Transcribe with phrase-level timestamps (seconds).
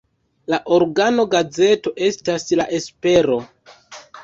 [0.53, 3.41] La organo-gazeto estas "La Espero".